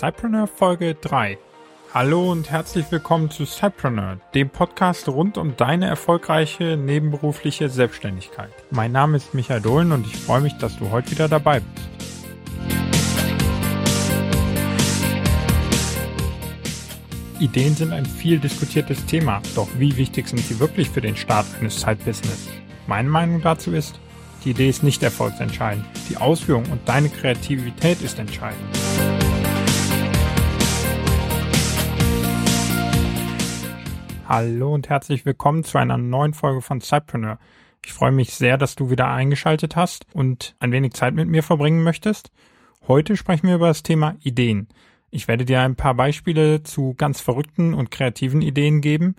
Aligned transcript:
Cypreneur 0.00 0.46
Folge 0.46 0.94
3. 0.94 1.36
Hallo 1.92 2.32
und 2.32 2.50
herzlich 2.50 2.90
willkommen 2.90 3.30
zu 3.30 3.44
Cypreneur, 3.44 4.16
dem 4.32 4.48
Podcast 4.48 5.06
rund 5.10 5.36
um 5.36 5.58
deine 5.58 5.88
erfolgreiche 5.88 6.78
nebenberufliche 6.78 7.68
Selbstständigkeit. 7.68 8.48
Mein 8.70 8.92
Name 8.92 9.18
ist 9.18 9.34
Michael 9.34 9.60
Dohlen 9.60 9.92
und 9.92 10.06
ich 10.06 10.16
freue 10.16 10.40
mich, 10.40 10.54
dass 10.54 10.78
du 10.78 10.90
heute 10.90 11.10
wieder 11.10 11.28
dabei 11.28 11.60
bist. 11.60 11.88
Ideen 17.38 17.74
sind 17.74 17.92
ein 17.92 18.06
viel 18.06 18.38
diskutiertes 18.38 19.04
Thema, 19.04 19.42
doch 19.54 19.68
wie 19.76 19.98
wichtig 19.98 20.28
sind 20.28 20.40
sie 20.40 20.58
wirklich 20.60 20.88
für 20.88 21.02
den 21.02 21.16
Start 21.16 21.44
eines 21.60 21.78
Side-Business? 21.78 22.48
Meine 22.86 23.10
Meinung 23.10 23.42
dazu 23.42 23.72
ist, 23.72 24.00
die 24.46 24.52
Idee 24.52 24.70
ist 24.70 24.82
nicht 24.82 25.02
erfolgsentscheidend, 25.02 25.84
die 26.08 26.16
Ausführung 26.16 26.64
und 26.72 26.88
deine 26.88 27.10
Kreativität 27.10 28.00
ist 28.00 28.18
entscheidend. 28.18 28.89
Hallo 34.32 34.72
und 34.72 34.88
herzlich 34.88 35.26
willkommen 35.26 35.64
zu 35.64 35.76
einer 35.76 35.98
neuen 35.98 36.34
Folge 36.34 36.60
von 36.60 36.80
Cypreneur. 36.80 37.40
Ich 37.84 37.92
freue 37.92 38.12
mich 38.12 38.32
sehr, 38.32 38.58
dass 38.58 38.76
du 38.76 38.88
wieder 38.88 39.08
eingeschaltet 39.08 39.74
hast 39.74 40.06
und 40.12 40.54
ein 40.60 40.70
wenig 40.70 40.92
Zeit 40.92 41.14
mit 41.14 41.26
mir 41.26 41.42
verbringen 41.42 41.82
möchtest. 41.82 42.30
Heute 42.86 43.16
sprechen 43.16 43.48
wir 43.48 43.56
über 43.56 43.66
das 43.66 43.82
Thema 43.82 44.14
Ideen. 44.22 44.68
Ich 45.10 45.26
werde 45.26 45.44
dir 45.44 45.62
ein 45.62 45.74
paar 45.74 45.94
Beispiele 45.94 46.62
zu 46.62 46.94
ganz 46.94 47.20
verrückten 47.20 47.74
und 47.74 47.90
kreativen 47.90 48.40
Ideen 48.40 48.80
geben 48.80 49.16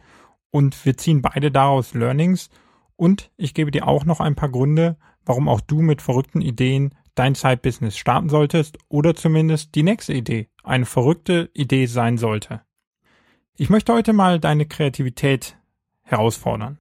und 0.50 0.86
wir 0.86 0.96
ziehen 0.96 1.22
beide 1.22 1.52
daraus 1.52 1.94
Learnings 1.94 2.50
und 2.96 3.32
ich 3.36 3.54
gebe 3.54 3.70
dir 3.72 3.90
auch 3.90 4.06
noch 4.06 4.22
ein 4.22 4.36
paar 4.36 4.48
Gründe, 4.48 4.96
warum 5.26 5.50
auch 5.50 5.60
du 5.60 5.82
mit 5.82 6.02
verrückten 6.02 6.40
Ideen 6.40 6.96
dein 7.16 7.36
Side-Business 7.36 7.98
starten 7.98 8.30
solltest 8.30 8.78
oder 8.88 9.14
zumindest 9.14 9.76
die 9.76 9.84
nächste 9.84 10.14
Idee 10.14 10.48
eine 10.64 10.86
verrückte 10.86 11.50
Idee 11.54 11.88
sein 11.88 12.18
sollte. 12.18 12.62
Ich 13.58 13.70
möchte 13.70 13.94
heute 13.94 14.14
mal 14.14 14.40
deine 14.40 14.66
Kreativität 14.66 15.58
herausfordern. 16.02 16.80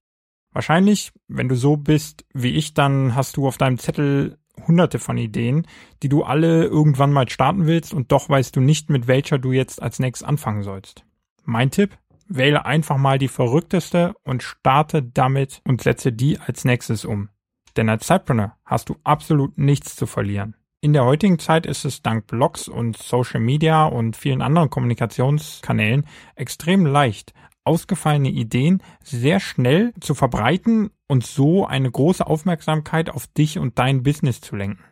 Wahrscheinlich, 0.51 1.11
wenn 1.27 1.47
du 1.47 1.55
so 1.55 1.77
bist 1.77 2.25
wie 2.33 2.55
ich, 2.55 2.73
dann 2.73 3.15
hast 3.15 3.37
du 3.37 3.47
auf 3.47 3.57
deinem 3.57 3.77
Zettel 3.77 4.37
hunderte 4.67 4.99
von 4.99 5.17
Ideen, 5.17 5.67
die 6.03 6.09
du 6.09 6.23
alle 6.23 6.65
irgendwann 6.65 7.13
mal 7.13 7.29
starten 7.29 7.67
willst 7.67 7.93
und 7.93 8.11
doch 8.11 8.29
weißt 8.29 8.55
du 8.55 8.61
nicht, 8.61 8.89
mit 8.89 9.07
welcher 9.07 9.37
du 9.37 9.51
jetzt 9.51 9.81
als 9.81 9.99
nächstes 9.99 10.27
anfangen 10.27 10.63
sollst. 10.63 11.05
Mein 11.43 11.71
Tipp, 11.71 11.97
wähle 12.35 12.65
einfach 12.65 12.97
mal 12.97 13.17
die 13.17 13.27
verrückteste 13.27 14.13
und 14.23 14.43
starte 14.43 15.03
damit 15.03 15.61
und 15.65 15.81
setze 15.81 16.13
die 16.13 16.39
als 16.39 16.65
nächstes 16.65 17.05
um. 17.05 17.29
Denn 17.77 17.89
als 17.89 18.07
Zeitpreneur 18.07 18.57
hast 18.65 18.89
du 18.89 18.95
absolut 19.03 19.57
nichts 19.57 19.95
zu 19.95 20.05
verlieren. 20.05 20.55
In 20.83 20.93
der 20.93 21.05
heutigen 21.05 21.37
Zeit 21.37 21.67
ist 21.67 21.85
es 21.85 22.01
dank 22.01 22.25
Blogs 22.25 22.67
und 22.67 22.97
Social 22.97 23.39
Media 23.39 23.85
und 23.85 24.15
vielen 24.15 24.41
anderen 24.41 24.71
Kommunikationskanälen 24.71 26.07
extrem 26.35 26.87
leicht, 26.87 27.33
ausgefallene 27.63 28.29
Ideen 28.29 28.81
sehr 29.03 29.39
schnell 29.39 29.93
zu 29.99 30.15
verbreiten 30.15 30.89
und 31.07 31.23
so 31.23 31.67
eine 31.67 31.91
große 31.91 32.25
Aufmerksamkeit 32.25 33.11
auf 33.11 33.27
dich 33.27 33.59
und 33.59 33.77
dein 33.77 34.01
Business 34.01 34.41
zu 34.41 34.55
lenken. 34.55 34.83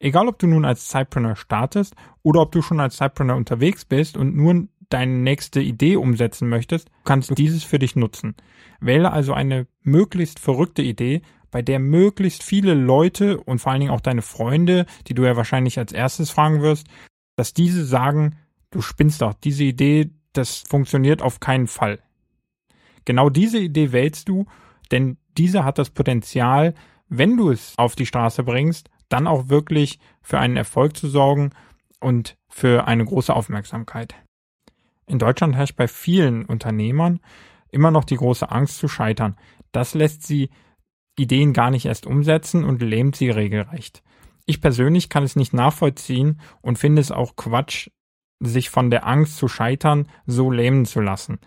Egal 0.00 0.26
ob 0.26 0.40
du 0.40 0.48
nun 0.48 0.64
als 0.64 0.88
Zeitpreneur 0.88 1.36
startest 1.36 1.94
oder 2.24 2.40
ob 2.40 2.50
du 2.50 2.60
schon 2.60 2.80
als 2.80 2.96
Zeitpreneur 2.96 3.36
unterwegs 3.36 3.84
bist 3.84 4.16
und 4.16 4.34
nur 4.34 4.66
deine 4.88 5.12
nächste 5.12 5.60
Idee 5.60 5.94
umsetzen 5.94 6.48
möchtest, 6.48 6.90
kannst 7.04 7.30
du 7.30 7.34
dieses 7.36 7.62
für 7.62 7.78
dich 7.78 7.94
nutzen. 7.94 8.34
Wähle 8.80 9.12
also 9.12 9.32
eine 9.32 9.68
möglichst 9.80 10.40
verrückte 10.40 10.82
Idee, 10.82 11.22
bei 11.54 11.62
der 11.62 11.78
möglichst 11.78 12.42
viele 12.42 12.74
Leute 12.74 13.38
und 13.38 13.60
vor 13.60 13.70
allen 13.70 13.82
Dingen 13.82 13.92
auch 13.92 14.00
deine 14.00 14.22
Freunde, 14.22 14.86
die 15.06 15.14
du 15.14 15.22
ja 15.22 15.36
wahrscheinlich 15.36 15.78
als 15.78 15.92
erstes 15.92 16.32
fragen 16.32 16.62
wirst, 16.62 16.88
dass 17.36 17.54
diese 17.54 17.84
sagen, 17.84 18.34
du 18.72 18.80
spinnst 18.80 19.22
doch, 19.22 19.34
diese 19.34 19.62
Idee, 19.62 20.10
das 20.32 20.64
funktioniert 20.68 21.22
auf 21.22 21.38
keinen 21.38 21.68
Fall. 21.68 22.00
Genau 23.04 23.30
diese 23.30 23.60
Idee 23.60 23.92
wählst 23.92 24.28
du, 24.28 24.46
denn 24.90 25.16
diese 25.38 25.62
hat 25.62 25.78
das 25.78 25.90
Potenzial, 25.90 26.74
wenn 27.08 27.36
du 27.36 27.52
es 27.52 27.74
auf 27.76 27.94
die 27.94 28.06
Straße 28.06 28.42
bringst, 28.42 28.90
dann 29.08 29.28
auch 29.28 29.48
wirklich 29.48 30.00
für 30.22 30.40
einen 30.40 30.56
Erfolg 30.56 30.96
zu 30.96 31.08
sorgen 31.08 31.50
und 32.00 32.34
für 32.48 32.88
eine 32.88 33.04
große 33.04 33.32
Aufmerksamkeit. 33.32 34.16
In 35.06 35.20
Deutschland 35.20 35.54
herrscht 35.54 35.76
bei 35.76 35.86
vielen 35.86 36.46
Unternehmern 36.46 37.20
immer 37.70 37.92
noch 37.92 38.02
die 38.02 38.16
große 38.16 38.50
Angst 38.50 38.78
zu 38.78 38.88
scheitern. 38.88 39.36
Das 39.70 39.94
lässt 39.94 40.24
sie 40.24 40.50
Ideen 41.16 41.52
gar 41.52 41.70
nicht 41.70 41.86
erst 41.86 42.06
umsetzen 42.06 42.64
und 42.64 42.82
lähmt 42.82 43.16
sie 43.16 43.30
regelrecht. 43.30 44.02
Ich 44.46 44.60
persönlich 44.60 45.08
kann 45.08 45.22
es 45.22 45.36
nicht 45.36 45.54
nachvollziehen 45.54 46.40
und 46.60 46.78
finde 46.78 47.00
es 47.00 47.10
auch 47.10 47.36
Quatsch, 47.36 47.88
sich 48.40 48.68
von 48.68 48.90
der 48.90 49.06
Angst 49.06 49.36
zu 49.36 49.48
scheitern 49.48 50.08
so 50.26 50.50
lähmen 50.50 50.84
zu 50.84 51.00
lassen. 51.00 51.38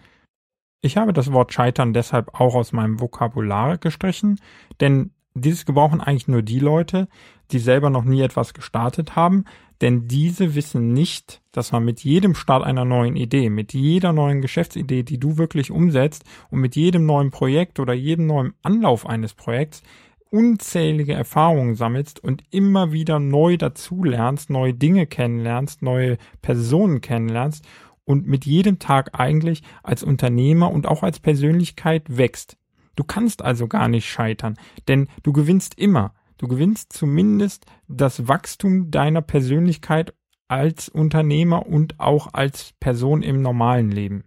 Ich 0.81 0.97
habe 0.97 1.13
das 1.13 1.31
Wort 1.31 1.53
scheitern 1.53 1.93
deshalb 1.93 2.39
auch 2.39 2.55
aus 2.55 2.71
meinem 2.71 2.99
Vokabular 2.99 3.77
gestrichen, 3.77 4.39
denn 4.79 5.11
dieses 5.41 5.65
gebrauchen 5.65 6.01
eigentlich 6.01 6.27
nur 6.27 6.41
die 6.41 6.59
Leute, 6.59 7.07
die 7.51 7.59
selber 7.59 7.89
noch 7.89 8.03
nie 8.03 8.21
etwas 8.21 8.53
gestartet 8.53 9.15
haben, 9.15 9.45
denn 9.81 10.07
diese 10.07 10.55
wissen 10.55 10.93
nicht, 10.93 11.41
dass 11.51 11.71
man 11.71 11.85
mit 11.85 12.03
jedem 12.03 12.33
Start 12.35 12.63
einer 12.63 12.85
neuen 12.85 13.15
Idee, 13.15 13.49
mit 13.49 13.73
jeder 13.73 14.11
neuen 14.11 14.41
Geschäftsidee, 14.41 15.03
die 15.03 15.19
du 15.19 15.37
wirklich 15.37 15.71
umsetzt 15.71 16.23
und 16.49 16.59
mit 16.59 16.75
jedem 16.75 17.05
neuen 17.05 17.29
Projekt 17.29 17.79
oder 17.79 17.93
jedem 17.93 18.25
neuen 18.25 18.53
Anlauf 18.63 19.05
eines 19.05 19.33
Projekts 19.33 19.83
unzählige 20.29 21.13
Erfahrungen 21.13 21.75
sammelst 21.75 22.21
und 22.21 22.43
immer 22.51 22.91
wieder 22.91 23.19
neu 23.19 23.57
dazulernst, 23.57 24.49
neue 24.49 24.73
Dinge 24.73 25.07
kennenlernst, 25.07 25.81
neue 25.81 26.17
Personen 26.41 27.01
kennenlernst 27.01 27.65
und 28.03 28.27
mit 28.27 28.45
jedem 28.45 28.79
Tag 28.79 29.19
eigentlich 29.19 29.63
als 29.83 30.03
Unternehmer 30.03 30.71
und 30.71 30.85
auch 30.85 31.03
als 31.03 31.19
Persönlichkeit 31.19 32.17
wächst. 32.17 32.57
Du 32.97 33.03
kannst 33.03 33.43
also 33.43 33.67
gar 33.67 33.87
nicht 33.87 34.09
scheitern, 34.09 34.57
denn 34.87 35.07
du 35.23 35.31
gewinnst 35.31 35.79
immer. 35.79 36.13
Du 36.37 36.47
gewinnst 36.47 36.91
zumindest 36.91 37.65
das 37.87 38.27
Wachstum 38.27 38.91
deiner 38.91 39.21
Persönlichkeit 39.21 40.13
als 40.47 40.89
Unternehmer 40.89 41.67
und 41.67 41.99
auch 41.99 42.33
als 42.33 42.73
Person 42.79 43.21
im 43.21 43.41
normalen 43.41 43.91
Leben. 43.91 44.23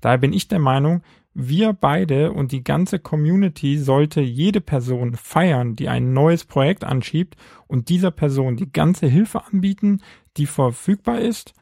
Daher 0.00 0.18
bin 0.18 0.32
ich 0.32 0.48
der 0.48 0.58
Meinung, 0.58 1.02
wir 1.34 1.72
beide 1.72 2.32
und 2.32 2.52
die 2.52 2.64
ganze 2.64 2.98
Community 3.00 3.76
sollte 3.76 4.20
jede 4.20 4.60
Person 4.60 5.14
feiern, 5.14 5.76
die 5.76 5.88
ein 5.88 6.12
neues 6.12 6.44
Projekt 6.44 6.84
anschiebt 6.84 7.36
und 7.66 7.88
dieser 7.88 8.12
Person 8.12 8.56
die 8.56 8.70
ganze 8.70 9.08
Hilfe 9.08 9.44
anbieten, 9.44 10.00
die 10.36 10.46
verfügbar 10.46 11.20
ist. 11.20 11.52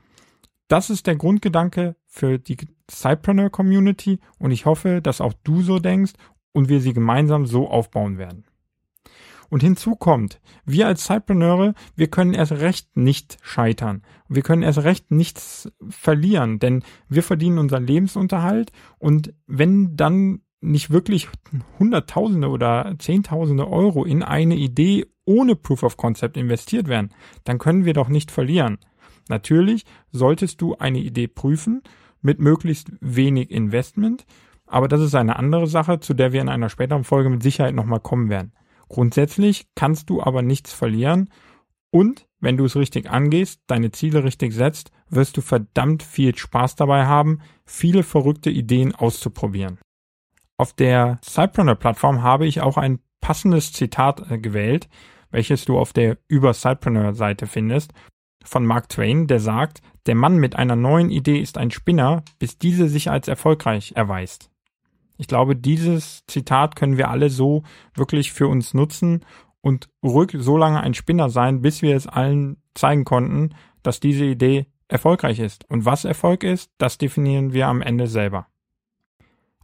Das 0.69 0.91
ist 0.91 1.07
der 1.07 1.17
Grundgedanke 1.17 1.97
für 2.07 2.39
die 2.39 2.57
Cypreneur 3.01 3.51
Community 3.51 4.19
und 4.39 4.51
ich 4.51 4.67
hoffe, 4.67 5.01
dass 5.03 5.21
auch 5.21 5.33
du 5.45 5.63
so 5.63 5.79
denkst 5.79 6.13
und 6.53 6.69
wir 6.69 6.81
sie 6.81 6.93
gemeinsam 6.93 7.47
so 7.47 7.69
aufbauen 7.69 8.19
werden. 8.19 8.45
Und 9.53 9.63
hinzu 9.63 9.97
kommt, 9.97 10.41
wir 10.65 10.87
als 10.87 11.05
Zeitpreneure, 11.05 11.75
wir 11.95 12.07
können 12.07 12.33
erst 12.33 12.53
recht 12.53 12.97
nicht 12.97 13.37
scheitern. 13.43 14.03
Wir 14.27 14.41
können 14.41 14.63
erst 14.63 14.79
recht 14.79 15.11
nichts 15.11 15.71
verlieren, 15.91 16.59
denn 16.59 16.83
wir 17.09 17.23
verdienen 17.23 17.59
unseren 17.59 17.87
Lebensunterhalt 17.87 18.73
und 18.99 19.35
wenn 19.47 19.95
dann 19.95 20.41
nicht 20.63 20.91
wirklich 20.91 21.29
Hunderttausende 21.79 22.49
oder 22.49 22.95
Zehntausende 22.99 23.69
Euro 23.69 24.05
in 24.05 24.23
eine 24.23 24.55
Idee 24.55 25.07
ohne 25.27 25.55
Proof 25.55 25.83
of 25.83 25.97
Concept 25.99 26.39
investiert 26.39 26.89
werden, 26.89 27.13
dann 27.45 27.59
können 27.59 27.85
wir 27.85 27.93
doch 27.93 28.09
nicht 28.09 28.31
verlieren. 28.31 28.79
Natürlich 29.29 29.85
solltest 30.13 30.63
du 30.63 30.77
eine 30.77 30.99
Idee 30.99 31.29
prüfen 31.29 31.83
mit 32.23 32.41
möglichst 32.41 32.91
wenig 33.01 33.51
Investment, 33.51 34.25
aber 34.67 34.89
das 34.89 35.01
ist 35.01 35.15
eine 35.15 35.37
andere 35.37 35.67
Sache, 35.67 36.01
zu 36.01 36.15
der 36.15 36.33
wir 36.33 36.41
in 36.41 36.49
einer 36.49 36.71
späteren 36.71 37.05
Folge 37.05 37.29
mit 37.29 37.43
Sicherheit 37.43 37.75
nochmal 37.75 38.01
kommen 38.01 38.31
werden. 38.31 38.53
Grundsätzlich 38.89 39.67
kannst 39.75 40.09
du 40.09 40.23
aber 40.23 40.43
nichts 40.43 40.73
verlieren 40.73 41.29
und 41.91 42.27
wenn 42.41 42.57
du 42.57 42.65
es 42.65 42.75
richtig 42.75 43.09
angehst, 43.09 43.61
deine 43.67 43.93
Ziele 43.93 44.25
richtig 44.25 44.53
setzt, 44.55 44.91
wirst 45.09 45.37
du 45.37 45.43
verdammt 45.43 46.03
viel 46.03 46.37
Spaß 46.37 46.75
dabei 46.75 47.07
haben, 47.07 47.41
viele 47.65 48.03
verrückte 48.03 48.51
Ideen 48.51 48.95
auszuprobieren. 48.95 49.79
Auf 50.57 50.73
der 50.73 51.21
Cypreneur-Plattform 51.23 52.23
habe 52.23 52.47
ich 52.47 52.61
auch 52.61 52.79
ein 52.79 52.99
passendes 53.21 53.73
Zitat 53.73 54.31
äh, 54.31 54.39
gewählt, 54.39 54.89
welches 55.31 55.65
du 55.65 55.79
auf 55.79 55.93
der 55.93 56.19
Über 56.29 56.53
Cypreneur-Seite 56.53 57.47
findest, 57.47 57.93
von 58.45 58.67
Mark 58.67 58.89
Twain, 58.89 59.27
der 59.27 59.41
sagt, 59.41 59.83
der 60.07 60.15
Mann 60.15 60.37
mit 60.37 60.57
einer 60.57 60.77
neuen 60.77 61.11
Idee 61.11 61.39
ist 61.39 61.59
ein 61.59 61.71
Spinner, 61.71 62.23
bis 62.39 62.59
diese 62.59 62.89
sich 62.89 63.11
als 63.11 63.29
erfolgreich 63.29 63.93
erweist. 63.95 64.51
Ich 65.19 65.29
glaube, 65.29 65.55
dieses 65.55 66.25
Zitat 66.27 66.75
können 66.75 66.97
wir 66.97 67.11
alle 67.11 67.31
so 67.31 67.63
wirklich 67.95 68.33
für 68.33 68.49
uns 68.49 68.75
nutzen 68.75 69.25
und 69.61 69.89
ruhig 70.03 70.31
so 70.35 70.57
lange 70.57 70.81
ein 70.81 70.95
Spinner 70.95 71.31
sein, 71.31 71.63
bis 71.63 71.83
wir 71.83 71.95
es 71.95 72.07
allen 72.07 72.57
zeigen 72.75 73.05
konnten, 73.05 73.55
dass 73.83 74.01
diese 74.01 74.25
Idee 74.25 74.67
erfolgreich 74.89 75.39
ist. 75.39 75.69
Und 75.71 75.85
was 75.85 76.05
Erfolg 76.05 76.43
ist, 76.43 76.71
das 76.79 76.99
definieren 76.99 77.53
wir 77.53 77.69
am 77.69 77.83
Ende 77.83 78.07
selber. 78.07 78.47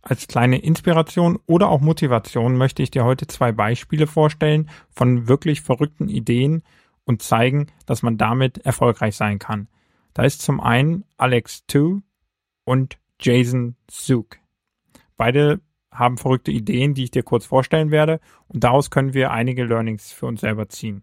Als 0.00 0.28
kleine 0.28 0.58
Inspiration 0.58 1.38
oder 1.46 1.68
auch 1.68 1.80
Motivation 1.80 2.56
möchte 2.56 2.82
ich 2.82 2.90
dir 2.90 3.04
heute 3.04 3.26
zwei 3.26 3.52
Beispiele 3.52 4.06
vorstellen 4.06 4.70
von 4.90 5.28
wirklich 5.28 5.60
verrückten 5.60 6.08
Ideen 6.08 6.62
und 7.08 7.22
zeigen, 7.22 7.68
dass 7.86 8.02
man 8.02 8.18
damit 8.18 8.58
erfolgreich 8.58 9.16
sein 9.16 9.38
kann. 9.38 9.66
Da 10.12 10.24
ist 10.24 10.42
zum 10.42 10.60
einen 10.60 11.04
Alex 11.16 11.64
Tu 11.66 12.02
und 12.64 12.98
Jason 13.18 13.76
Zook. 13.90 14.36
Beide 15.16 15.60
haben 15.90 16.18
verrückte 16.18 16.50
Ideen, 16.52 16.92
die 16.92 17.04
ich 17.04 17.10
dir 17.10 17.22
kurz 17.22 17.46
vorstellen 17.46 17.90
werde 17.90 18.20
und 18.46 18.62
daraus 18.62 18.90
können 18.90 19.14
wir 19.14 19.30
einige 19.32 19.64
Learnings 19.64 20.12
für 20.12 20.26
uns 20.26 20.42
selber 20.42 20.68
ziehen. 20.68 21.02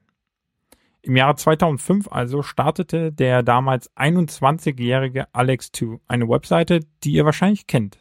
Im 1.02 1.16
Jahre 1.16 1.36
2005 1.36 2.08
also 2.12 2.44
startete 2.44 3.12
der 3.12 3.42
damals 3.42 3.92
21-jährige 3.96 5.34
Alex 5.34 5.72
2 5.72 6.00
eine 6.08 6.30
Webseite, 6.30 6.82
die 7.04 7.14
ihr 7.14 7.26
wahrscheinlich 7.26 7.66
kennt. 7.66 7.98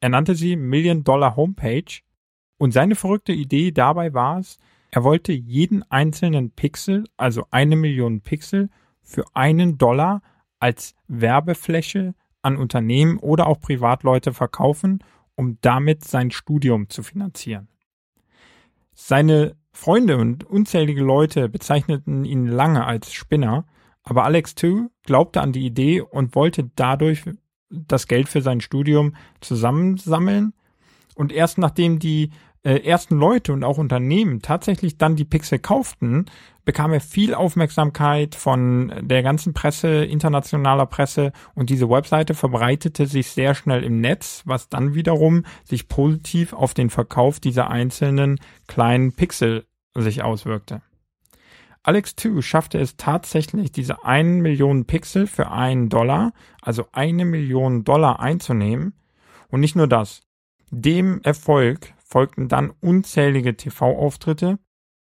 Er 0.00 0.08
nannte 0.08 0.36
sie 0.36 0.54
Million 0.54 1.02
Dollar 1.02 1.34
Homepage 1.34 2.00
und 2.58 2.70
seine 2.70 2.94
verrückte 2.94 3.32
Idee 3.32 3.72
dabei 3.72 4.14
war 4.14 4.38
es, 4.38 4.58
er 4.92 5.04
wollte 5.04 5.32
jeden 5.32 5.90
einzelnen 5.90 6.50
Pixel, 6.50 7.04
also 7.16 7.46
eine 7.50 7.76
Million 7.76 8.20
Pixel, 8.20 8.68
für 9.00 9.24
einen 9.32 9.78
Dollar 9.78 10.22
als 10.60 10.94
Werbefläche 11.08 12.14
an 12.42 12.56
Unternehmen 12.56 13.18
oder 13.18 13.46
auch 13.46 13.58
Privatleute 13.58 14.34
verkaufen, 14.34 15.02
um 15.34 15.56
damit 15.62 16.04
sein 16.04 16.30
Studium 16.30 16.90
zu 16.90 17.02
finanzieren. 17.02 17.68
Seine 18.92 19.56
Freunde 19.72 20.18
und 20.18 20.44
unzählige 20.44 21.02
Leute 21.02 21.48
bezeichneten 21.48 22.26
ihn 22.26 22.46
lange 22.46 22.84
als 22.84 23.14
Spinner, 23.14 23.64
aber 24.02 24.24
Alex 24.24 24.54
2 24.56 24.88
glaubte 25.04 25.40
an 25.40 25.52
die 25.52 25.64
Idee 25.64 26.02
und 26.02 26.34
wollte 26.34 26.70
dadurch 26.76 27.24
das 27.70 28.08
Geld 28.08 28.28
für 28.28 28.42
sein 28.42 28.60
Studium 28.60 29.16
zusammensammeln. 29.40 30.52
Und 31.14 31.32
erst 31.32 31.56
nachdem 31.56 31.98
die 31.98 32.30
äh, 32.64 32.78
ersten 32.78 33.16
Leute 33.16 33.52
und 33.52 33.64
auch 33.64 33.78
Unternehmen 33.78 34.40
tatsächlich 34.40 34.98
dann 34.98 35.16
die 35.16 35.24
Pixel 35.24 35.58
kauften, 35.58 36.26
bekam 36.64 36.92
er 36.92 37.00
viel 37.00 37.34
Aufmerksamkeit 37.34 38.34
von 38.34 38.92
der 39.00 39.22
ganzen 39.22 39.52
Presse, 39.52 40.04
internationaler 40.04 40.86
Presse 40.86 41.32
und 41.54 41.70
diese 41.70 41.90
Webseite 41.90 42.34
verbreitete 42.34 43.06
sich 43.06 43.30
sehr 43.30 43.54
schnell 43.54 43.82
im 43.82 44.00
Netz, 44.00 44.42
was 44.44 44.68
dann 44.68 44.94
wiederum 44.94 45.44
sich 45.64 45.88
positiv 45.88 46.52
auf 46.52 46.72
den 46.74 46.90
Verkauf 46.90 47.40
dieser 47.40 47.68
einzelnen 47.70 48.38
kleinen 48.68 49.12
Pixel 49.12 49.66
sich 49.94 50.22
auswirkte. 50.22 50.82
Alex 51.84 52.14
2 52.14 52.42
schaffte 52.42 52.78
es 52.78 52.96
tatsächlich, 52.96 53.72
diese 53.72 54.04
1 54.04 54.40
Million 54.40 54.84
Pixel 54.84 55.26
für 55.26 55.50
einen 55.50 55.88
Dollar, 55.88 56.32
also 56.60 56.86
eine 56.92 57.24
Million 57.24 57.82
Dollar 57.82 58.20
einzunehmen. 58.20 58.94
Und 59.50 59.60
nicht 59.60 59.74
nur 59.74 59.88
das. 59.88 60.22
Dem 60.70 61.20
Erfolg 61.24 61.92
folgten 62.12 62.48
dann 62.48 62.74
unzählige 62.80 63.56
TV-Auftritte, 63.56 64.58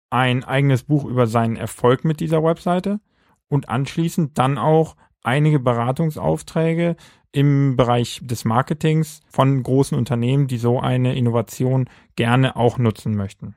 ein 0.09 0.43
eigenes 0.43 0.83
Buch 0.83 1.05
über 1.05 1.25
seinen 1.25 1.55
Erfolg 1.55 2.03
mit 2.03 2.19
dieser 2.19 2.43
Webseite 2.43 2.99
und 3.47 3.69
anschließend 3.69 4.37
dann 4.37 4.57
auch 4.57 4.97
einige 5.23 5.59
Beratungsaufträge 5.59 6.97
im 7.31 7.77
Bereich 7.77 8.19
des 8.23 8.43
Marketings 8.43 9.21
von 9.29 9.63
großen 9.63 9.97
Unternehmen, 9.97 10.47
die 10.47 10.57
so 10.57 10.81
eine 10.81 11.15
Innovation 11.15 11.89
gerne 12.17 12.57
auch 12.57 12.77
nutzen 12.77 13.15
möchten. 13.15 13.55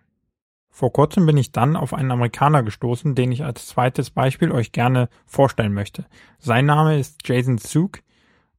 Vor 0.69 0.93
kurzem 0.93 1.27
bin 1.27 1.37
ich 1.37 1.51
dann 1.51 1.75
auf 1.75 1.93
einen 1.93 2.13
Amerikaner 2.13 2.63
gestoßen, 2.63 3.17
den 3.17 3.33
ich 3.33 3.43
als 3.43 3.67
zweites 3.67 4.13
Beispiel 4.13 4.53
euch 4.53 4.71
gerne 4.71 5.09
vorstellen 5.27 5.75
möchte. 5.75 6.07
Sein 6.39 6.67
Name 6.67 7.01
ist 7.01 7.27
Jason 7.27 7.59
Zook 7.59 7.99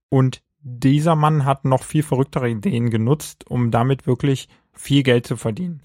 und 0.09 0.43
dieser 0.63 1.15
Mann 1.15 1.45
hat 1.45 1.65
noch 1.65 1.83
viel 1.83 2.03
verrücktere 2.03 2.49
Ideen 2.49 2.89
genutzt, 2.89 3.49
um 3.49 3.71
damit 3.71 4.05
wirklich 4.05 4.49
viel 4.73 5.03
Geld 5.03 5.27
zu 5.27 5.37
verdienen. 5.37 5.81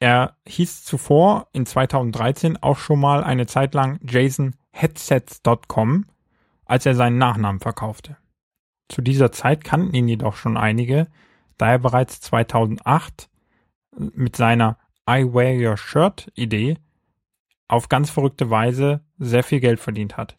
Er 0.00 0.36
hieß 0.46 0.84
zuvor 0.84 1.48
in 1.52 1.66
2013 1.66 2.62
auch 2.62 2.78
schon 2.78 3.00
mal 3.00 3.24
eine 3.24 3.46
Zeit 3.46 3.74
lang 3.74 3.98
jasonheadsets.com, 4.02 6.06
als 6.66 6.86
er 6.86 6.94
seinen 6.94 7.18
Nachnamen 7.18 7.60
verkaufte. 7.60 8.16
Zu 8.88 9.02
dieser 9.02 9.32
Zeit 9.32 9.64
kannten 9.64 9.94
ihn 9.94 10.08
jedoch 10.08 10.36
schon 10.36 10.56
einige, 10.56 11.08
da 11.56 11.70
er 11.70 11.78
bereits 11.78 12.20
2008 12.20 13.30
mit 13.96 14.36
seiner 14.36 14.78
I 15.08 15.24
Wear 15.24 15.54
Your 15.54 15.76
Shirt 15.76 16.30
Idee 16.34 16.78
auf 17.68 17.88
ganz 17.88 18.10
verrückte 18.10 18.50
Weise 18.50 19.00
sehr 19.18 19.42
viel 19.42 19.60
Geld 19.60 19.80
verdient 19.80 20.16
hat. 20.16 20.36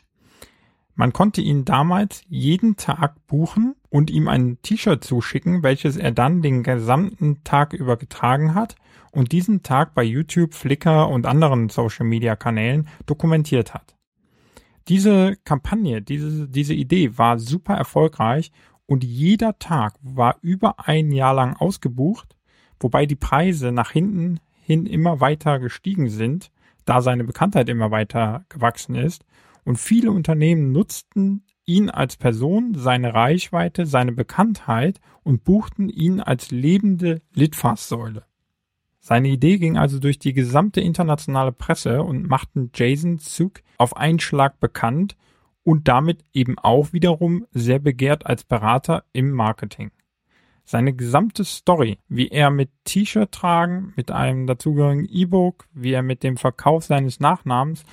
Man 0.95 1.11
konnte 1.11 1.41
ihn 1.41 1.65
damals 1.65 2.23
jeden 2.29 2.77
Tag 2.77 3.27
buchen 3.27 3.75
und 3.89 4.09
ihm 4.09 4.29
ein 4.29 4.61
T-Shirt 4.61 5.03
zuschicken, 5.03 5.61
welches 5.61 5.97
er 5.97 6.11
dann 6.11 6.41
den 6.41 6.63
gesamten 6.63 7.43
Tag 7.43 7.73
über 7.73 7.97
getragen 7.97 8.55
hat 8.55 8.75
und 9.11 9.33
diesen 9.33 9.61
Tag 9.61 9.93
bei 9.93 10.03
YouTube, 10.03 10.53
Flickr 10.53 11.09
und 11.09 11.25
anderen 11.25 11.67
Social 11.67 12.05
Media 12.05 12.37
Kanälen 12.37 12.87
dokumentiert 13.05 13.73
hat. 13.73 13.97
Diese 14.87 15.35
Kampagne, 15.43 16.01
diese, 16.01 16.47
diese 16.47 16.73
Idee 16.73 17.17
war 17.17 17.39
super 17.39 17.73
erfolgreich 17.73 18.53
und 18.85 19.03
jeder 19.03 19.59
Tag 19.59 19.95
war 20.01 20.37
über 20.41 20.87
ein 20.87 21.11
Jahr 21.11 21.33
lang 21.33 21.57
ausgebucht, 21.57 22.37
wobei 22.79 23.05
die 23.05 23.15
Preise 23.15 23.73
nach 23.73 23.91
hinten 23.91 24.39
hin 24.61 24.85
immer 24.85 25.19
weiter 25.19 25.59
gestiegen 25.59 26.07
sind, 26.07 26.51
da 26.85 27.01
seine 27.01 27.25
Bekanntheit 27.25 27.67
immer 27.67 27.91
weiter 27.91 28.45
gewachsen 28.47 28.95
ist 28.95 29.25
und 29.65 29.77
viele 29.77 30.11
Unternehmen 30.11 30.71
nutzten 30.71 31.43
ihn 31.65 31.89
als 31.89 32.15
Person, 32.15 32.75
seine 32.75 33.13
Reichweite, 33.13 33.85
seine 33.85 34.11
Bekanntheit 34.11 35.01
und 35.23 35.43
buchten 35.43 35.89
ihn 35.89 36.21
als 36.21 36.51
lebende 36.51 37.21
Litfaßsäule. 37.33 38.23
Seine 38.99 39.27
Idee 39.29 39.57
ging 39.57 39.77
also 39.77 39.99
durch 39.99 40.17
die 40.17 40.33
gesamte 40.33 40.81
internationale 40.81 41.51
Presse 41.51 42.01
und 42.03 42.27
machten 42.27 42.71
Jason 42.73 43.19
Zook 43.19 43.61
auf 43.77 43.97
einen 43.97 44.19
Schlag 44.19 44.59
bekannt 44.59 45.15
und 45.63 45.87
damit 45.87 46.23
eben 46.33 46.57
auch 46.57 46.93
wiederum 46.93 47.45
sehr 47.51 47.79
begehrt 47.79 48.25
als 48.25 48.43
Berater 48.43 49.03
im 49.13 49.31
Marketing. 49.31 49.91
Seine 50.63 50.93
gesamte 50.93 51.43
Story, 51.43 51.99
wie 52.07 52.29
er 52.29 52.49
mit 52.49 52.71
T-Shirt 52.85 53.31
tragen, 53.31 53.93
mit 53.95 54.09
einem 54.09 54.47
dazugehörigen 54.47 55.05
E-Book, 55.05 55.67
wie 55.73 55.91
er 55.91 56.01
mit 56.01 56.23
dem 56.23 56.37
Verkauf 56.37 56.85
seines 56.85 57.19
Nachnamens 57.19 57.83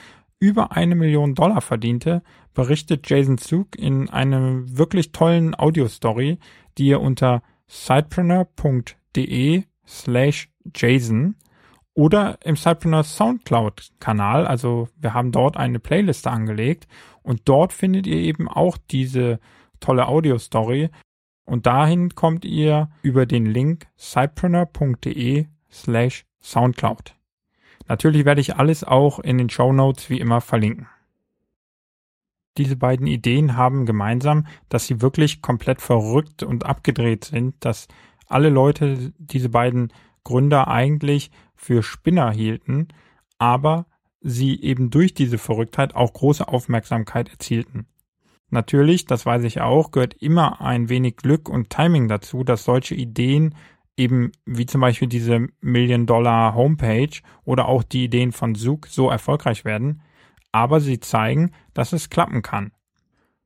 über 0.42 0.72
eine 0.72 0.96
Million 0.96 1.36
Dollar 1.36 1.60
verdiente, 1.60 2.20
berichtet 2.52 3.08
Jason 3.08 3.38
Zug 3.38 3.78
in 3.78 4.10
einem 4.10 4.76
wirklich 4.76 5.12
tollen 5.12 5.56
Audio-Story, 5.56 6.38
die 6.78 6.88
ihr 6.88 7.00
unter 7.00 7.42
sidepreneur.de 7.68 9.62
slash 9.86 10.48
Jason 10.74 11.36
oder 11.94 12.38
im 12.44 12.56
Sidepreneur 12.56 13.04
Soundcloud 13.04 13.92
Kanal, 14.00 14.44
also 14.44 14.88
wir 14.96 15.14
haben 15.14 15.30
dort 15.30 15.56
eine 15.56 15.78
Playliste 15.78 16.32
angelegt 16.32 16.88
und 17.22 17.42
dort 17.44 17.72
findet 17.72 18.08
ihr 18.08 18.18
eben 18.18 18.48
auch 18.48 18.78
diese 18.90 19.38
tolle 19.78 20.08
Audio-Story 20.08 20.90
und 21.44 21.66
dahin 21.66 22.16
kommt 22.16 22.44
ihr 22.44 22.90
über 23.02 23.26
den 23.26 23.46
Link 23.46 23.86
sidepreneur.de 23.94 25.46
slash 25.70 26.24
Soundcloud. 26.40 27.14
Natürlich 27.88 28.24
werde 28.24 28.40
ich 28.40 28.56
alles 28.56 28.84
auch 28.84 29.18
in 29.18 29.38
den 29.38 29.50
Show 29.50 29.72
Notes 29.72 30.10
wie 30.10 30.20
immer 30.20 30.40
verlinken. 30.40 30.88
Diese 32.58 32.76
beiden 32.76 33.06
Ideen 33.06 33.56
haben 33.56 33.86
gemeinsam, 33.86 34.46
dass 34.68 34.86
sie 34.86 35.00
wirklich 35.00 35.40
komplett 35.40 35.80
verrückt 35.80 36.42
und 36.42 36.66
abgedreht 36.66 37.24
sind, 37.24 37.54
dass 37.64 37.88
alle 38.28 38.50
Leute 38.50 39.12
diese 39.18 39.48
beiden 39.48 39.92
Gründer 40.24 40.68
eigentlich 40.68 41.30
für 41.54 41.82
Spinner 41.82 42.30
hielten, 42.30 42.88
aber 43.38 43.86
sie 44.20 44.60
eben 44.60 44.90
durch 44.90 45.14
diese 45.14 45.38
Verrücktheit 45.38 45.94
auch 45.94 46.12
große 46.12 46.46
Aufmerksamkeit 46.46 47.30
erzielten. 47.30 47.86
Natürlich, 48.50 49.06
das 49.06 49.24
weiß 49.24 49.44
ich 49.44 49.62
auch, 49.62 49.90
gehört 49.90 50.14
immer 50.14 50.60
ein 50.60 50.90
wenig 50.90 51.16
Glück 51.16 51.48
und 51.48 51.70
Timing 51.70 52.08
dazu, 52.08 52.44
dass 52.44 52.64
solche 52.64 52.94
Ideen 52.94 53.54
eben 54.02 54.32
wie 54.44 54.66
zum 54.66 54.80
Beispiel 54.80 55.08
diese 55.08 55.46
Million-Dollar-Homepage 55.60 57.20
oder 57.44 57.68
auch 57.68 57.82
die 57.82 58.04
Ideen 58.04 58.32
von 58.32 58.54
Zook 58.54 58.86
so 58.88 59.08
erfolgreich 59.08 59.64
werden, 59.64 60.02
aber 60.50 60.80
sie 60.80 61.00
zeigen, 61.00 61.52
dass 61.74 61.92
es 61.92 62.10
klappen 62.10 62.42
kann. 62.42 62.72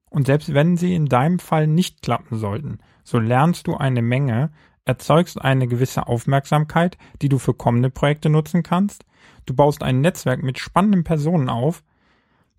Und 0.08 0.26
selbst 0.26 0.54
wenn 0.54 0.76
sie 0.76 0.94
in 0.94 1.06
deinem 1.06 1.38
Fall 1.38 1.66
nicht 1.66 2.02
klappen 2.02 2.38
sollten, 2.38 2.78
so 3.04 3.18
lernst 3.18 3.66
du 3.66 3.76
eine 3.76 4.02
Menge, 4.02 4.50
erzeugst 4.84 5.40
eine 5.40 5.66
gewisse 5.66 6.06
Aufmerksamkeit, 6.06 6.96
die 7.20 7.28
du 7.28 7.38
für 7.38 7.54
kommende 7.54 7.90
Projekte 7.90 8.30
nutzen 8.30 8.62
kannst, 8.62 9.04
du 9.44 9.54
baust 9.54 9.82
ein 9.82 10.00
Netzwerk 10.00 10.42
mit 10.42 10.58
spannenden 10.58 11.04
Personen 11.04 11.48
auf, 11.48 11.82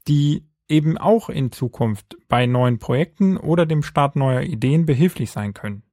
die 0.08 0.46
eben 0.70 0.98
auch 0.98 1.30
in 1.30 1.52
Zukunft 1.52 2.18
bei 2.28 2.46
neuen 2.46 2.80
Projekten 2.80 3.38
oder 3.38 3.66
dem 3.66 3.84
Start 3.84 4.16
neuer 4.16 4.42
Ideen 4.42 4.86
behilflich 4.86 5.32
sein 5.32 5.54
können. 5.54 5.84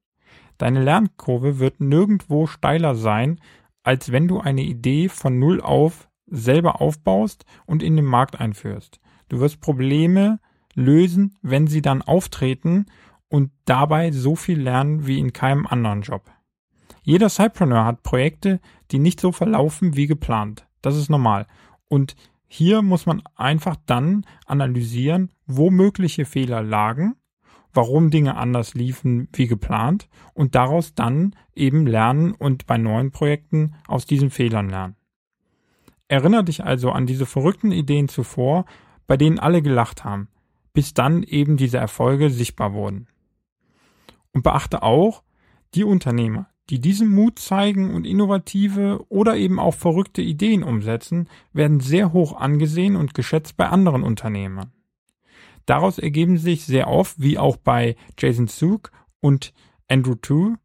Deine 0.57 0.83
Lernkurve 0.83 1.59
wird 1.59 1.81
nirgendwo 1.81 2.47
steiler 2.47 2.95
sein, 2.95 3.39
als 3.83 4.11
wenn 4.11 4.27
du 4.27 4.39
eine 4.39 4.63
Idee 4.63 5.09
von 5.09 5.39
Null 5.39 5.61
auf 5.61 6.09
selber 6.27 6.81
aufbaust 6.81 7.45
und 7.65 7.83
in 7.83 7.95
den 7.95 8.05
Markt 8.05 8.39
einführst. 8.39 8.99
Du 9.29 9.39
wirst 9.39 9.61
Probleme 9.61 10.39
lösen, 10.73 11.37
wenn 11.41 11.67
sie 11.67 11.81
dann 11.81 12.01
auftreten 12.01 12.87
und 13.29 13.51
dabei 13.65 14.11
so 14.11 14.35
viel 14.35 14.59
lernen 14.59 15.07
wie 15.07 15.19
in 15.19 15.33
keinem 15.33 15.67
anderen 15.67 16.01
Job. 16.01 16.31
Jeder 17.03 17.29
Cypreneur 17.29 17.85
hat 17.85 18.03
Projekte, 18.03 18.59
die 18.91 18.99
nicht 18.99 19.19
so 19.19 19.31
verlaufen 19.31 19.95
wie 19.95 20.07
geplant. 20.07 20.67
Das 20.81 20.95
ist 20.95 21.09
normal. 21.09 21.45
Und 21.87 22.15
Hier 22.47 22.81
muss 22.81 23.05
man 23.05 23.21
einfach 23.35 23.75
dann 23.85 24.25
analysieren, 24.45 25.31
wo 25.45 25.71
mögliche 25.71 26.25
Fehler 26.25 26.61
lagen, 26.61 27.15
warum 27.75 28.09
Dinge 28.09 28.37
anders 28.37 28.73
liefen 28.73 29.27
wie 29.33 29.47
geplant 29.47 30.07
und 30.33 30.55
daraus 30.55 30.95
dann 30.95 31.35
eben 31.53 31.85
lernen 31.85 32.33
und 32.33 32.65
bei 32.65 32.77
neuen 32.77 33.11
Projekten 33.11 33.75
aus 33.87 34.05
diesen 34.05 34.31
Fehlern 34.31 34.69
lernen. 34.69 34.95
Erinner 36.07 36.43
dich 36.43 36.63
also 36.63 36.91
an 36.91 37.05
diese 37.05 37.25
verrückten 37.25 37.71
Ideen 37.71 38.07
zuvor, 38.07 38.65
bei 39.07 39.17
denen 39.17 39.39
alle 39.39 39.61
gelacht 39.61 40.03
haben, 40.03 40.29
bis 40.73 40.93
dann 40.93 41.23
eben 41.23 41.57
diese 41.57 41.77
Erfolge 41.77 42.29
sichtbar 42.29 42.73
wurden. 42.73 43.07
Und 44.31 44.43
beachte 44.43 44.83
auch, 44.83 45.23
die 45.73 45.83
Unternehmer, 45.83 46.47
die 46.69 46.79
diesen 46.79 47.09
Mut 47.09 47.39
zeigen 47.39 47.93
und 47.93 48.05
innovative 48.05 49.05
oder 49.09 49.35
eben 49.35 49.59
auch 49.59 49.73
verrückte 49.73 50.21
Ideen 50.21 50.63
umsetzen, 50.63 51.27
werden 51.53 51.79
sehr 51.79 52.13
hoch 52.13 52.35
angesehen 52.35 52.95
und 52.95 53.13
geschätzt 53.13 53.57
bei 53.57 53.67
anderen 53.67 54.03
Unternehmern. 54.03 54.71
Daraus 55.65 55.97
ergeben 55.97 56.37
sich 56.37 56.65
sehr 56.65 56.87
oft, 56.87 57.19
wie 57.19 57.37
auch 57.37 57.57
bei 57.57 57.95
Jason 58.17 58.47
Suk 58.47 58.91
und 59.19 59.53
Andrew 59.87 60.15
Tu, 60.15 60.55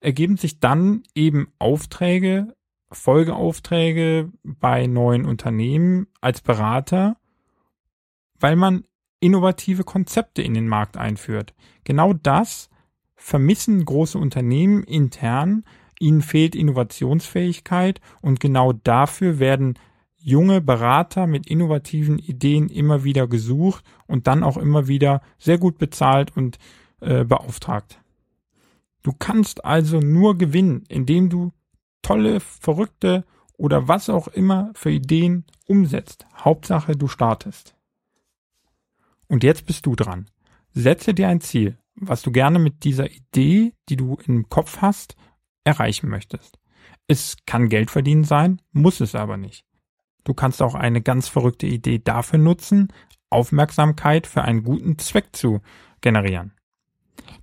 ergeben 0.00 0.36
sich 0.36 0.60
dann 0.60 1.02
eben 1.14 1.52
Aufträge, 1.58 2.54
Folgeaufträge 2.90 4.30
bei 4.42 4.86
neuen 4.86 5.24
Unternehmen 5.24 6.06
als 6.20 6.40
Berater, 6.42 7.16
weil 8.38 8.56
man 8.56 8.84
innovative 9.20 9.84
Konzepte 9.84 10.42
in 10.42 10.54
den 10.54 10.68
Markt 10.68 10.96
einführt. 10.96 11.54
Genau 11.84 12.12
das 12.12 12.68
vermissen 13.16 13.84
große 13.84 14.18
Unternehmen 14.18 14.82
intern, 14.84 15.64
ihnen 15.98 16.20
fehlt 16.20 16.54
Innovationsfähigkeit 16.54 18.00
und 18.20 18.40
genau 18.40 18.72
dafür 18.72 19.38
werden 19.38 19.78
junge 20.24 20.62
Berater 20.62 21.26
mit 21.26 21.46
innovativen 21.46 22.18
Ideen 22.18 22.70
immer 22.70 23.04
wieder 23.04 23.28
gesucht 23.28 23.84
und 24.06 24.26
dann 24.26 24.42
auch 24.42 24.56
immer 24.56 24.88
wieder 24.88 25.20
sehr 25.38 25.58
gut 25.58 25.76
bezahlt 25.76 26.34
und 26.34 26.58
äh, 27.00 27.24
beauftragt. 27.24 28.00
Du 29.02 29.12
kannst 29.12 29.66
also 29.66 30.00
nur 30.00 30.38
gewinnen, 30.38 30.84
indem 30.88 31.28
du 31.28 31.52
tolle, 32.00 32.40
verrückte 32.40 33.24
oder 33.58 33.86
was 33.86 34.08
auch 34.08 34.28
immer 34.28 34.72
für 34.74 34.90
Ideen 34.90 35.44
umsetzt. 35.66 36.26
Hauptsache, 36.34 36.96
du 36.96 37.06
startest. 37.06 37.74
Und 39.28 39.44
jetzt 39.44 39.66
bist 39.66 39.84
du 39.84 39.94
dran. 39.94 40.30
Setze 40.72 41.12
dir 41.12 41.28
ein 41.28 41.42
Ziel, 41.42 41.76
was 41.96 42.22
du 42.22 42.32
gerne 42.32 42.58
mit 42.58 42.84
dieser 42.84 43.10
Idee, 43.10 43.74
die 43.90 43.96
du 43.96 44.16
im 44.26 44.48
Kopf 44.48 44.78
hast, 44.80 45.16
erreichen 45.64 46.08
möchtest. 46.08 46.58
Es 47.06 47.36
kann 47.44 47.68
Geld 47.68 47.90
verdienen 47.90 48.24
sein, 48.24 48.62
muss 48.72 49.00
es 49.00 49.14
aber 49.14 49.36
nicht. 49.36 49.66
Du 50.24 50.34
kannst 50.34 50.62
auch 50.62 50.74
eine 50.74 51.02
ganz 51.02 51.28
verrückte 51.28 51.66
Idee 51.66 51.98
dafür 51.98 52.38
nutzen, 52.38 52.88
Aufmerksamkeit 53.30 54.26
für 54.26 54.42
einen 54.42 54.64
guten 54.64 54.98
Zweck 54.98 55.36
zu 55.36 55.60
generieren. 56.00 56.52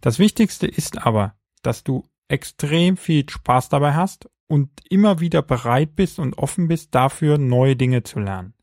Das 0.02 0.20
Wichtigste 0.20 0.68
ist 0.68 1.06
aber, 1.06 1.36
dass 1.62 1.84
du 1.84 2.04
extrem 2.28 2.98
viel 2.98 3.30
Spaß 3.30 3.70
dabei 3.70 3.94
hast 3.94 4.30
und 4.48 4.70
immer 4.90 5.20
wieder 5.20 5.42
bereit 5.42 5.96
bist 5.96 6.18
und 6.20 6.38
offen 6.38 6.68
bist 6.68 6.96
dafür, 6.96 7.38
neue 7.38 7.76
Dinge 7.76 8.04
zu 8.04 8.20
lernen. 8.20 8.54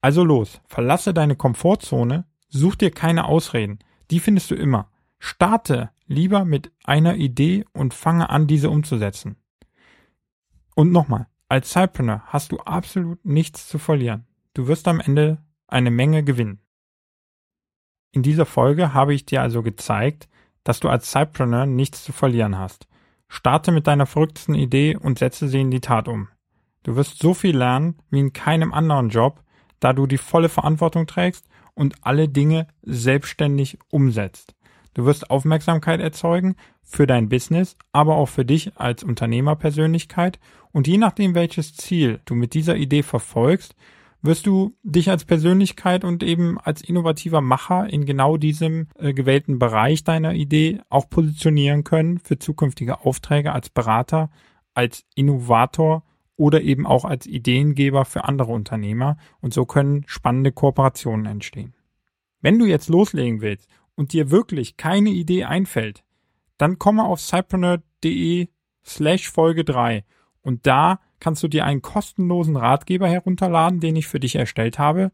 Also 0.00 0.24
los, 0.24 0.60
verlasse 0.66 1.14
deine 1.14 1.36
Komfortzone, 1.36 2.26
such 2.48 2.76
dir 2.76 2.90
keine 2.90 3.24
Ausreden, 3.24 3.78
die 4.10 4.20
findest 4.20 4.50
du 4.50 4.54
immer. 4.54 4.90
Starte 5.18 5.90
lieber 6.06 6.44
mit 6.44 6.72
einer 6.84 7.16
Idee 7.16 7.64
und 7.72 7.94
fange 7.94 8.28
an, 8.28 8.46
diese 8.46 8.68
umzusetzen. 8.70 9.36
Und 10.74 10.92
nochmal, 10.92 11.26
als 11.48 11.70
Cypreneur 11.70 12.22
hast 12.26 12.52
du 12.52 12.58
absolut 12.58 13.24
nichts 13.24 13.68
zu 13.68 13.78
verlieren. 13.78 14.26
Du 14.54 14.66
wirst 14.66 14.88
am 14.88 15.00
Ende 15.00 15.38
eine 15.66 15.90
Menge 15.90 16.24
gewinnen. 16.24 16.60
In 18.12 18.22
dieser 18.22 18.46
Folge 18.46 18.94
habe 18.94 19.14
ich 19.14 19.26
dir 19.26 19.42
also 19.42 19.62
gezeigt, 19.62 20.28
dass 20.62 20.80
du 20.80 20.88
als 20.88 21.10
Cypreneur 21.10 21.66
nichts 21.66 22.04
zu 22.04 22.12
verlieren 22.12 22.58
hast. 22.58 22.86
Starte 23.28 23.72
mit 23.72 23.86
deiner 23.86 24.06
verrücktesten 24.06 24.54
Idee 24.54 24.96
und 24.96 25.18
setze 25.18 25.48
sie 25.48 25.60
in 25.60 25.70
die 25.70 25.80
Tat 25.80 26.08
um. 26.08 26.28
Du 26.84 26.96
wirst 26.96 27.18
so 27.18 27.34
viel 27.34 27.56
lernen 27.56 27.96
wie 28.10 28.20
in 28.20 28.32
keinem 28.32 28.72
anderen 28.72 29.08
Job, 29.08 29.42
da 29.80 29.92
du 29.92 30.06
die 30.06 30.18
volle 30.18 30.48
Verantwortung 30.48 31.06
trägst 31.06 31.46
und 31.74 31.96
alle 32.02 32.28
Dinge 32.28 32.68
selbstständig 32.82 33.78
umsetzt. 33.90 34.54
Du 34.94 35.04
wirst 35.04 35.30
Aufmerksamkeit 35.30 36.00
erzeugen 36.00 36.54
für 36.82 37.06
dein 37.06 37.28
Business, 37.28 37.76
aber 37.92 38.16
auch 38.16 38.28
für 38.28 38.44
dich 38.44 38.76
als 38.76 39.02
Unternehmerpersönlichkeit 39.02 40.38
und 40.72 40.86
je 40.86 40.98
nachdem, 40.98 41.34
welches 41.34 41.74
Ziel 41.74 42.20
du 42.24 42.34
mit 42.34 42.54
dieser 42.54 42.76
Idee 42.76 43.02
verfolgst, 43.02 43.74
wirst 44.22 44.46
du 44.46 44.74
dich 44.82 45.10
als 45.10 45.24
Persönlichkeit 45.24 46.02
und 46.02 46.22
eben 46.22 46.58
als 46.58 46.80
innovativer 46.80 47.42
Macher 47.42 47.92
in 47.92 48.06
genau 48.06 48.38
diesem 48.38 48.88
äh, 48.98 49.12
gewählten 49.12 49.58
Bereich 49.58 50.02
deiner 50.02 50.32
Idee 50.32 50.80
auch 50.88 51.10
positionieren 51.10 51.84
können 51.84 52.18
für 52.18 52.38
zukünftige 52.38 53.04
Aufträge 53.04 53.52
als 53.52 53.68
Berater, 53.68 54.30
als 54.72 55.04
Innovator 55.14 56.04
oder 56.36 56.62
eben 56.62 56.86
auch 56.86 57.04
als 57.04 57.26
Ideengeber 57.26 58.04
für 58.04 58.24
andere 58.24 58.52
Unternehmer 58.52 59.18
und 59.40 59.52
so 59.52 59.66
können 59.66 60.04
spannende 60.06 60.52
Kooperationen 60.52 61.26
entstehen. 61.26 61.74
Wenn 62.40 62.58
du 62.58 62.66
jetzt 62.66 62.88
loslegen 62.88 63.40
willst 63.42 63.68
und 63.96 64.12
dir 64.12 64.30
wirklich 64.30 64.76
keine 64.76 65.10
Idee 65.10 65.44
einfällt, 65.44 66.04
dann 66.58 66.78
komme 66.78 67.04
auf 67.04 67.20
cypreneur.de 67.20 68.48
slash 68.84 69.30
Folge 69.30 69.64
3 69.64 70.04
und 70.42 70.66
da 70.66 71.00
kannst 71.20 71.42
du 71.42 71.48
dir 71.48 71.64
einen 71.64 71.82
kostenlosen 71.82 72.56
Ratgeber 72.56 73.08
herunterladen, 73.08 73.80
den 73.80 73.96
ich 73.96 74.06
für 74.06 74.20
dich 74.20 74.36
erstellt 74.36 74.78
habe, 74.78 75.10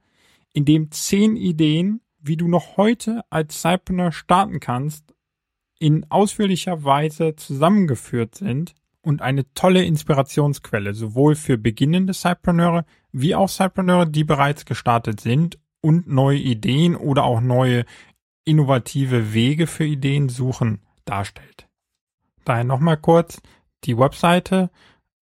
in 0.53 0.65
dem 0.65 0.91
zehn 0.91 1.37
Ideen, 1.37 2.01
wie 2.19 2.37
du 2.37 2.49
noch 2.49 2.77
heute 2.77 3.23
als 3.31 3.63
Cypreneur 3.63 4.13
starten 4.13 4.61
kannst, 4.61 5.15
in 5.79 6.11
ausführlicher 6.11 6.85
Weise 6.85 7.37
zusammengeführt 7.37 8.35
sind 8.35 8.75
und 9.03 9.23
eine 9.23 9.53
tolle 9.55 9.85
Inspirationsquelle, 9.85 10.95
sowohl 10.95 11.35
für 11.35 11.57
beginnende 11.57 12.13
Cypreneure 12.13 12.85
wie 13.13 13.35
auch 13.35 13.49
Cypreneure, 13.49 14.07
die 14.07 14.25
bereits 14.25 14.65
gestartet 14.65 15.21
sind 15.21 15.59
und 15.81 16.07
neue 16.07 16.39
Ideen 16.39 16.97
oder 16.97 17.25
auch 17.25 17.41
neue 17.41 17.85
innovative 18.45 19.33
Wege 19.33 19.67
für 19.67 19.85
Ideen 19.85 20.29
suchen 20.29 20.81
darstellt. 21.05 21.69
Daher 22.45 22.65
nochmal 22.65 22.97
kurz 22.97 23.41
die 23.85 23.97
Webseite, 23.97 24.71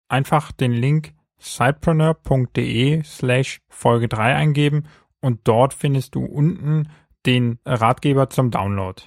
einfach 0.07 0.51
den 0.51 0.71
Link 0.71 1.13
cypreneur.de 1.39 3.03
slash 3.03 3.61
Folge 3.69 4.07
3 4.07 4.35
eingeben 4.35 4.87
und 5.21 5.41
dort 5.43 5.73
findest 5.73 6.15
du 6.15 6.25
unten 6.25 6.89
den 7.25 7.59
Ratgeber 7.65 8.29
zum 8.29 8.51
Download. 8.51 9.01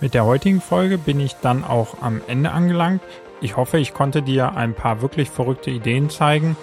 Mit 0.00 0.14
der 0.14 0.24
heutigen 0.24 0.60
Folge 0.60 0.96
bin 0.96 1.18
ich 1.18 1.34
dann 1.34 1.64
auch 1.64 2.02
am 2.02 2.20
Ende 2.28 2.52
angelangt. 2.52 3.02
Ich 3.40 3.56
hoffe, 3.56 3.78
ich 3.78 3.94
konnte 3.94 4.22
dir 4.22 4.56
ein 4.56 4.74
paar 4.74 5.02
wirklich 5.02 5.28
verrückte 5.28 5.70
Ideen 5.70 6.08
zeigen, 6.08 6.56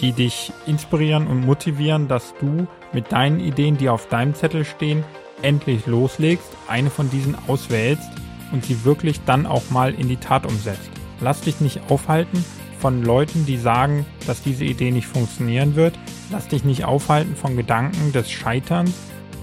die 0.00 0.12
dich 0.12 0.52
inspirieren 0.66 1.26
und 1.26 1.44
motivieren, 1.44 2.08
dass 2.08 2.34
du 2.40 2.66
mit 2.92 3.12
deinen 3.12 3.38
Ideen, 3.40 3.76
die 3.76 3.90
auf 3.90 4.08
deinem 4.08 4.34
Zettel 4.34 4.64
stehen, 4.64 5.04
endlich 5.42 5.86
loslegst, 5.86 6.48
eine 6.68 6.90
von 6.90 7.10
diesen 7.10 7.36
auswählst 7.48 8.08
und 8.52 8.64
sie 8.64 8.84
wirklich 8.84 9.20
dann 9.26 9.46
auch 9.46 9.70
mal 9.70 9.94
in 9.94 10.08
die 10.08 10.16
Tat 10.16 10.46
umsetzt. 10.46 10.90
Lass 11.20 11.40
dich 11.40 11.60
nicht 11.60 11.80
aufhalten 11.88 12.44
von 12.78 13.02
Leuten, 13.02 13.44
die 13.46 13.58
sagen, 13.58 14.06
dass 14.26 14.42
diese 14.42 14.64
Idee 14.64 14.90
nicht 14.90 15.06
funktionieren 15.06 15.76
wird. 15.76 15.98
Lass 16.30 16.48
dich 16.48 16.64
nicht 16.64 16.84
aufhalten 16.84 17.36
von 17.36 17.56
Gedanken 17.56 18.12
des 18.12 18.30
Scheiterns 18.30 18.94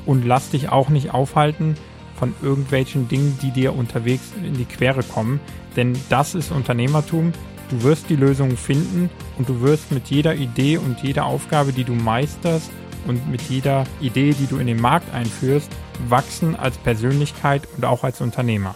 und 0.06 0.26
lass 0.26 0.50
dich 0.50 0.70
auch 0.70 0.90
nicht 0.90 1.14
aufhalten 1.14 1.76
von 2.18 2.34
irgendwelchen 2.42 3.08
Dingen, 3.08 3.38
die 3.42 3.52
dir 3.52 3.76
unterwegs 3.76 4.34
in 4.44 4.56
die 4.56 4.66
Quere 4.66 5.04
kommen. 5.04 5.40
Denn 5.76 5.94
das 6.10 6.34
ist 6.34 6.52
Unternehmertum. 6.52 7.32
Du 7.70 7.84
wirst 7.84 8.10
die 8.10 8.16
Lösungen 8.16 8.58
finden 8.58 9.10
und 9.38 9.48
du 9.50 9.62
wirst 9.62 9.92
mit 9.92 10.08
jeder 10.08 10.34
Idee 10.36 10.78
und 10.78 11.04
jeder 11.04 11.26
Aufgabe, 11.26 11.74
die 11.74 11.84
du 11.84 11.94
meisterst 11.94 12.72
und 13.06 13.30
mit 13.30 13.42
jeder 13.44 13.84
Idee, 14.02 14.34
die 14.34 14.48
du 14.48 14.58
in 14.58 14.68
den 14.68 14.82
Markt 14.82 15.14
einführst, 15.14 15.70
wachsen 16.10 16.56
als 16.56 16.78
Persönlichkeit 16.78 17.68
und 17.76 17.86
auch 17.86 18.04
als 18.04 18.22
Unternehmer. 18.22 18.76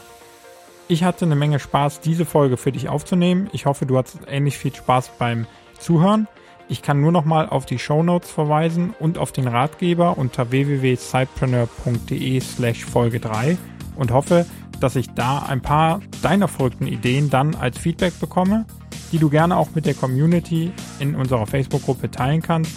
Ich 0.88 1.04
hatte 1.04 1.26
eine 1.26 1.36
Menge 1.36 1.60
Spaß, 1.60 2.02
diese 2.02 2.26
Folge 2.26 2.58
für 2.58 2.72
dich 2.72 2.90
aufzunehmen. 2.90 3.50
Ich 3.54 3.66
hoffe, 3.66 3.86
du 3.86 3.98
hattest 3.98 4.20
ähnlich 4.28 4.58
viel 4.58 4.76
Spaß 4.76 5.12
beim 5.18 5.48
Zuhören. 5.80 6.28
Ich 6.68 6.82
kann 6.82 7.02
nur 7.02 7.12
noch 7.12 7.26
mal 7.26 7.50
auf 7.50 7.66
die 7.66 7.80
Show 7.80 8.04
Notes 8.04 8.30
verweisen 8.30 8.94
und 9.00 9.18
auf 9.18 9.32
den 9.32 9.48
Ratgeber 9.48 10.18
unter 10.18 10.52
www.sidepreneur.de 10.52 12.40
slash 12.40 12.86
Folge 12.86 13.20
3 13.20 13.58
und 13.96 14.12
hoffe, 14.12 14.46
dass 14.80 14.96
ich 14.96 15.10
da 15.14 15.40
ein 15.40 15.62
paar 15.62 16.02
deiner 16.22 16.48
verrückten 16.48 16.88
Ideen 16.88 17.30
dann 17.30 17.56
als 17.56 17.78
Feedback 17.78 18.20
bekomme, 18.20 18.66
die 19.12 19.18
du 19.18 19.30
gerne 19.30 19.58
auch 19.58 19.70
mit 19.76 19.86
der 19.86 19.94
Community 19.94 20.72
in 21.00 21.16
unserer 21.16 21.46
Facebook-Gruppe 21.46 22.12
teilen 22.12 22.42
kannst. 22.42 22.74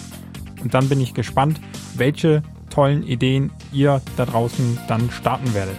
Und 0.61 0.73
dann 0.73 0.89
bin 0.89 1.01
ich 1.01 1.13
gespannt, 1.13 1.59
welche 1.95 2.43
tollen 2.75 3.03
Ideen 3.03 3.51
ihr 3.71 4.01
da 4.17 4.25
draußen 4.25 4.77
dann 4.87 5.09
starten 5.09 5.53
werdet. 5.53 5.77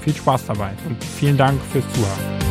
Viel 0.00 0.14
Spaß 0.14 0.46
dabei 0.46 0.72
und 0.86 1.02
vielen 1.02 1.38
Dank 1.38 1.58
fürs 1.72 1.84
Zuhören. 1.94 2.43